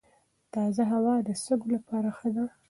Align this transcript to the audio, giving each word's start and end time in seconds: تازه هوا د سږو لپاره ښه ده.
تازه 0.53 0.83
هوا 0.93 1.15
د 1.27 1.29
سږو 1.43 1.67
لپاره 1.75 2.09
ښه 2.17 2.29
ده. 2.35 2.45